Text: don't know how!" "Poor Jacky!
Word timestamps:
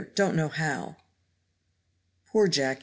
don't 0.15 0.35
know 0.35 0.47
how!" 0.47 0.95
"Poor 2.25 2.47
Jacky! 2.47 2.79